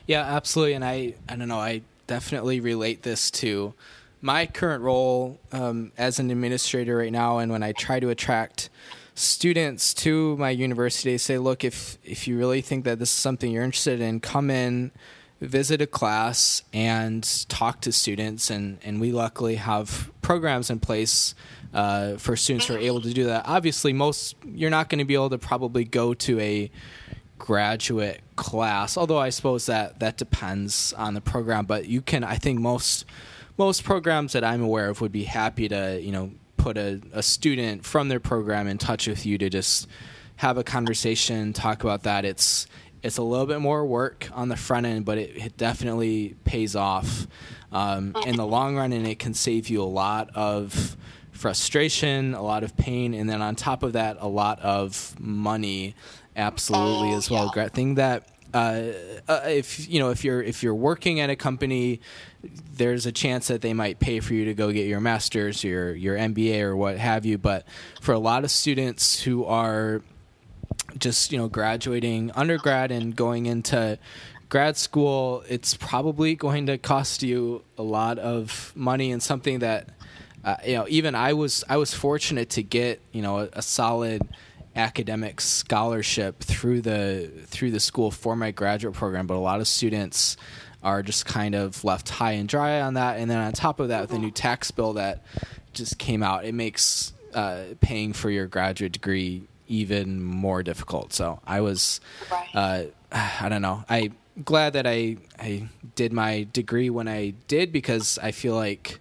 [0.05, 3.73] Yeah, absolutely, and I I don't know, I definitely relate this to
[4.21, 8.69] my current role um, as an administrator right now, and when I try to attract
[9.15, 13.51] students to my university, say, look, if if you really think that this is something
[13.51, 14.91] you're interested in, come in
[15.41, 21.33] visit a class and talk to students and, and we luckily have programs in place
[21.73, 23.43] uh, for students who are able to do that.
[23.47, 26.71] Obviously, most you're not going to be able to probably go to a
[27.37, 31.65] graduate class, although I suppose that that depends on the program.
[31.65, 33.05] But you can, I think most
[33.57, 37.23] most programs that I'm aware of would be happy to you know put a, a
[37.23, 39.87] student from their program in touch with you to just
[40.37, 42.25] have a conversation, talk about that.
[42.25, 42.67] It's
[43.01, 46.75] it's a little bit more work on the front end, but it, it definitely pays
[46.75, 47.27] off
[47.71, 50.97] um, in the long run, and it can save you a lot of
[51.39, 55.95] frustration, a lot of pain, and then on top of that, a lot of money,
[56.35, 57.51] absolutely oh, as well.
[57.55, 57.69] Yeah.
[57.69, 58.91] Thing that uh,
[59.27, 62.01] uh, if you know if you're if you're working at a company,
[62.73, 65.93] there's a chance that they might pay for you to go get your master's, your
[65.93, 67.37] your MBA, or what have you.
[67.37, 67.65] But
[68.01, 70.01] for a lot of students who are
[70.97, 73.99] just you know graduating undergrad and going into
[74.49, 79.89] grad school, it's probably going to cost you a lot of money and something that
[80.43, 83.61] uh, you know, even I was I was fortunate to get you know a, a,
[83.61, 84.21] solid
[84.75, 89.67] academic scholarship through the through the school for my graduate program, but a lot of
[89.67, 90.37] students
[90.81, 93.19] are just kind of left high and dry on that.
[93.19, 95.23] And then on top of that, with the new tax bill that
[95.73, 101.13] just came out, it makes uh, paying for your graduate degree even more difficult.
[101.13, 101.99] So I was,
[102.53, 104.11] uh, I don't know, I
[104.43, 108.99] glad that I I did my degree when I did because I feel like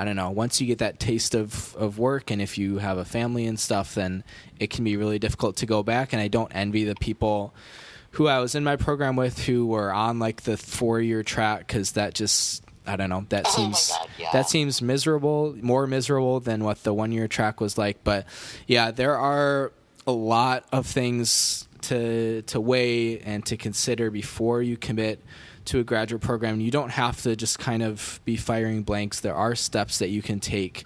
[0.00, 2.96] I don't know, once you get that taste of, of work and if you have
[2.96, 4.24] a family and stuff, then
[4.58, 6.14] it can be really difficult to go back.
[6.14, 7.54] And I don't envy the people
[8.12, 11.66] who I was in my program with who were on like the four year track
[11.66, 14.30] because that just, I don't know, that oh seems God, yeah.
[14.32, 18.02] that seems miserable, more miserable than what the one year track was like.
[18.02, 18.24] But
[18.66, 19.70] yeah, there are
[20.06, 25.22] a lot of things to to weigh and to consider before you commit
[25.70, 29.20] to a graduate program, you don't have to just kind of be firing blanks.
[29.20, 30.84] There are steps that you can take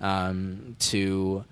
[0.00, 1.44] um, to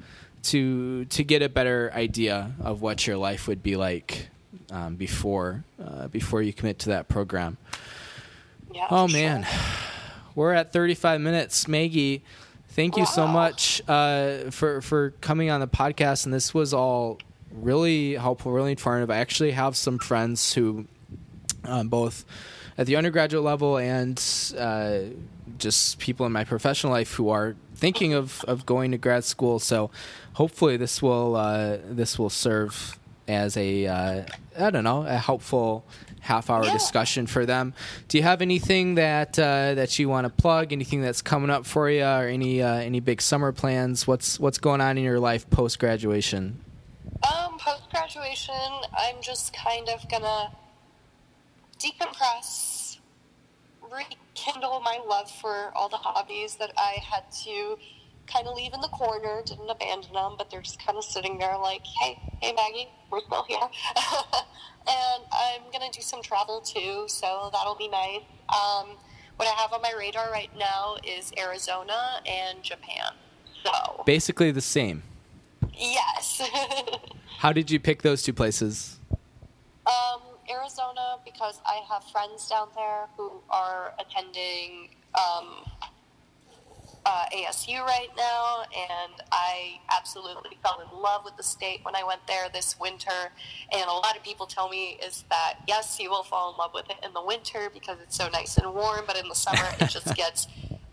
[0.44, 4.28] to to get a better idea of what your life would be like
[4.72, 7.56] um, before uh, before you commit to that program.
[8.74, 8.88] Yeah.
[8.90, 9.60] Oh man, sure.
[10.34, 11.68] we're at 35 minutes.
[11.68, 12.24] Maggie,
[12.70, 16.24] thank you so much uh, for for coming on the podcast.
[16.24, 17.18] And this was all
[17.52, 19.10] really helpful, really informative.
[19.10, 20.86] I actually have some friends who,
[21.64, 22.24] um, both
[22.78, 24.22] at the undergraduate level and
[24.58, 24.98] uh,
[25.58, 29.58] just people in my professional life, who are thinking of, of going to grad school.
[29.58, 29.90] So
[30.34, 32.98] hopefully this will uh, this will serve
[33.28, 34.24] as a uh,
[34.58, 35.84] I don't know a helpful
[36.20, 36.72] half hour Yeah.
[36.72, 37.74] discussion for them.
[38.08, 40.72] Do you have anything that uh, that you want to plug?
[40.72, 44.06] Anything that's coming up for you, or any uh, any big summer plans?
[44.06, 46.60] What's what's going on in your life post graduation?
[47.22, 48.54] Um, post graduation,
[48.96, 50.50] I'm just kind of gonna
[51.82, 52.98] decompress,
[53.90, 57.76] rekindle my love for all the hobbies that I had to
[58.26, 61.38] kind of leave in the corner, didn't abandon them, but they're just kind of sitting
[61.38, 63.58] there like, hey, hey Maggie, we're still here.
[64.86, 68.22] and I'm gonna do some travel too, so that'll be nice.
[68.48, 68.96] Um,
[69.36, 73.12] what I have on my radar right now is Arizona and Japan.
[73.64, 75.02] So, Basically the same.
[75.76, 76.42] yes.
[77.38, 78.98] How did you pick those two places?
[79.86, 80.20] Um,
[80.52, 85.64] Arizona, because I have friends down there who are attending um,
[87.04, 92.04] uh, ASU right now, and I absolutely fell in love with the state when I
[92.04, 93.32] went there this winter.
[93.72, 96.72] And a lot of people tell me is that yes, you will fall in love
[96.74, 99.64] with it in the winter because it's so nice and warm, but in the summer
[99.80, 100.46] it just gets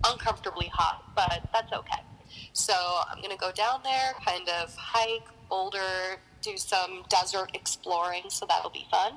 [0.05, 1.03] uncomfortably hot.
[1.15, 2.01] But that's okay.
[2.53, 8.23] So I'm going to go down there, kind of hike, boulder, do some desert exploring,
[8.29, 9.13] so that'll be fun.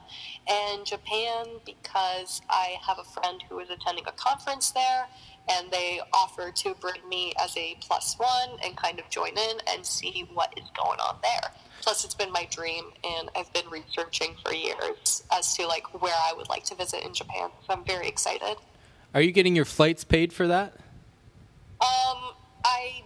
[0.48, 5.06] And Japan, because I have a friend who is attending a conference there,
[5.50, 9.58] and they offered to bring me as a plus one and kind of join in
[9.72, 11.50] and see what is going on there.
[11.80, 16.14] Plus, it's been my dream, and I've been researching for years as to like where
[16.14, 17.50] I would like to visit in Japan.
[17.66, 18.56] So I'm very excited.
[19.14, 20.74] Are you getting your flights paid for that?
[21.80, 23.02] Um, I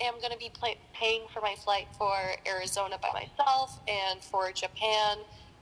[0.00, 2.14] am going to be pla paying for my flight for
[2.46, 5.18] Arizona by myself, and for Japan,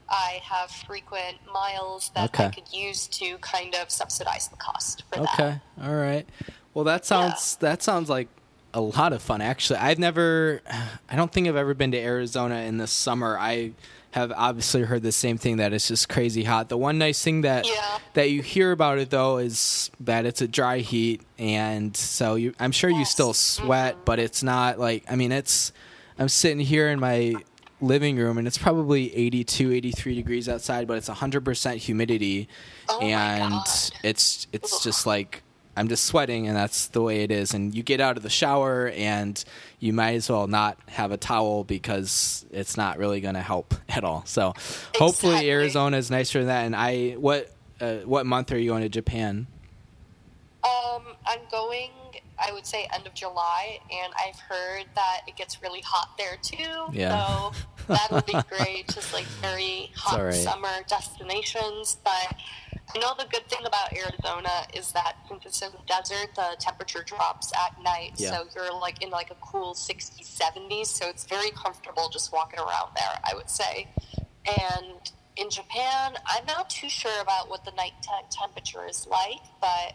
[0.09, 5.21] I have frequent miles that I could use to kind of subsidize the cost for
[5.21, 5.59] Okay.
[5.81, 6.27] All right.
[6.73, 8.27] Well, that sounds that sounds like
[8.73, 9.41] a lot of fun.
[9.41, 10.61] Actually, I've never.
[11.09, 13.37] I don't think I've ever been to Arizona in the summer.
[13.39, 13.73] I
[14.13, 16.69] have obviously heard the same thing that it's just crazy hot.
[16.69, 17.97] The one nice thing that Yeah.
[18.13, 22.53] that you hear about it though is that it's a dry heat, and so you,
[22.59, 24.03] I'm sure you still sweat, mm-hmm.
[24.05, 25.03] but it's not like.
[25.09, 25.71] I mean, it's.
[26.19, 27.33] I'm sitting here in my
[27.81, 32.47] living room and it's probably 82 83 degrees outside but it's 100% humidity
[32.87, 33.53] Oh and
[34.05, 35.43] it's it's just like
[35.75, 38.29] I'm just sweating and that's the way it is and you get out of the
[38.29, 39.43] shower and
[39.79, 43.73] you might as well not have a towel because it's not really going to help
[43.89, 44.23] at all.
[44.25, 44.53] So
[44.95, 47.49] hopefully Arizona is nicer than that and I what
[47.81, 49.47] uh, what month are you going to Japan?
[50.63, 51.89] Um, I'm going.
[52.39, 56.37] I would say end of July, and I've heard that it gets really hot there
[56.41, 56.91] too.
[56.91, 57.25] Yeah.
[57.25, 57.51] So
[57.87, 58.87] that would be great.
[58.87, 59.62] Just like very
[60.03, 60.33] hot right.
[60.33, 61.97] summer destinations.
[62.03, 62.35] But
[62.93, 66.55] I know the good thing about Arizona is that since it's in the desert, the
[66.59, 68.13] temperature drops at night.
[68.17, 68.31] Yeah.
[68.31, 70.87] So you're like in like a cool 60s, 70s.
[70.87, 73.19] So it's very comfortable just walking around there.
[73.23, 73.87] I would say.
[74.45, 79.93] And in Japan, I'm not too sure about what the nighttime temperature is like, but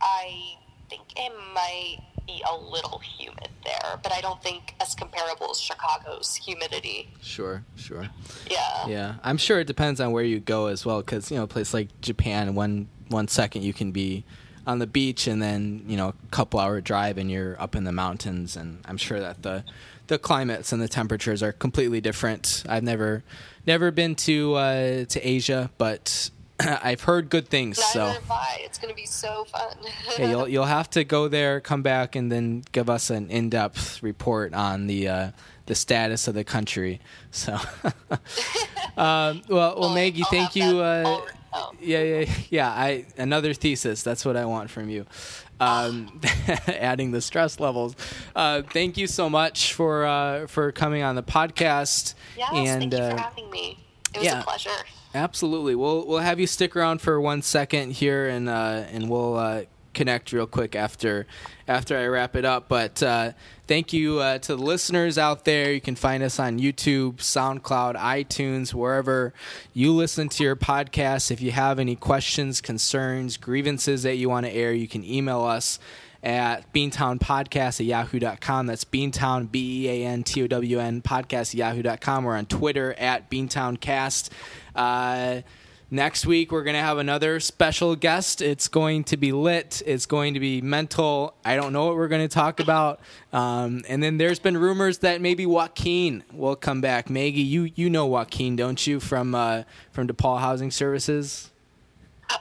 [0.00, 0.58] I
[0.88, 5.60] think it might be a little humid there, but I don't think as comparable as
[5.60, 7.08] Chicago's humidity.
[7.22, 8.08] Sure, sure.
[8.50, 8.86] Yeah.
[8.88, 11.46] Yeah, I'm sure it depends on where you go as well, because you know, a
[11.48, 14.24] place like Japan, one one second you can be
[14.66, 17.84] on the beach, and then you know, a couple hour drive, and you're up in
[17.84, 19.64] the mountains, and I'm sure that the
[20.08, 22.64] the climates and the temperatures are completely different.
[22.68, 23.22] I've never
[23.66, 26.30] never been to uh, to Asia, but
[26.82, 27.78] I've heard good things.
[27.94, 28.38] Neither so.
[28.58, 29.76] It's going to be so fun.
[30.18, 33.50] yeah, you'll you'll have to go there, come back, and then give us an in
[33.50, 35.30] depth report on the uh,
[35.66, 37.00] the status of the country.
[37.30, 37.54] So,
[38.96, 40.80] um, well, well, Maggie, I'll thank you.
[40.80, 41.20] Uh,
[41.52, 41.72] oh.
[41.80, 42.68] yeah, yeah, yeah.
[42.70, 44.02] I another thesis.
[44.02, 45.06] That's what I want from you.
[45.60, 46.20] Um,
[46.66, 47.96] adding the stress levels.
[48.34, 52.14] Uh, thank you so much for uh, for coming on the podcast.
[52.36, 53.78] Yes, and thank you uh, for having me.
[54.14, 54.40] It was yeah.
[54.40, 54.70] a pleasure.
[55.16, 55.74] Absolutely.
[55.74, 59.62] We'll we'll have you stick around for one second here, and uh, and we'll uh,
[59.94, 61.26] connect real quick after
[61.66, 62.68] after I wrap it up.
[62.68, 63.32] But uh,
[63.66, 65.72] thank you uh, to the listeners out there.
[65.72, 69.32] You can find us on YouTube, SoundCloud, iTunes, wherever
[69.72, 71.30] you listen to your podcasts.
[71.30, 75.44] If you have any questions, concerns, grievances that you want to air, you can email
[75.44, 75.78] us
[76.26, 78.66] at Beantown Podcast at yahoo.com.
[78.66, 82.24] That's Beantown, B E A N T O W N podcast at yahoo.com.
[82.24, 84.30] We're on Twitter at Beantowncast.
[84.74, 85.42] Uh,
[85.88, 88.42] Next week, we're going to have another special guest.
[88.42, 89.82] It's going to be lit.
[89.86, 91.32] It's going to be mental.
[91.44, 92.98] I don't know what we're going to talk about.
[93.32, 97.08] Um, and then there's been rumors that maybe Joaquin will come back.
[97.08, 99.62] Maggie, you you know Joaquin, don't you, from uh,
[99.92, 101.52] from DePaul Housing Services?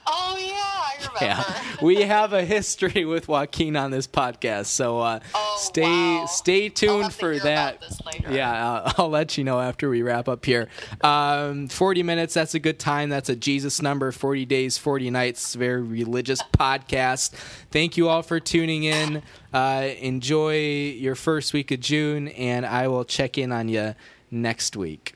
[0.08, 1.20] Oh yeah, I remember.
[1.22, 6.26] Yeah, we have a history with Joaquin on this podcast, so uh, Oh, stay wow.
[6.28, 7.76] stay tuned for that.
[7.78, 8.32] about this later.
[8.32, 10.68] Yeah, I'll, I'll let you know after we wrap up here.
[11.02, 13.10] Um, Forty minutes, that's a good time.
[13.10, 14.12] That's a Jesus number.
[14.12, 15.56] Forty days, forty nights.
[15.56, 17.32] Very religious podcast.
[17.72, 19.22] Thank you all for tuning in.
[19.54, 20.58] Uh, enjoy
[20.98, 23.96] your first week of June, and I will check in on you
[24.32, 25.15] next week.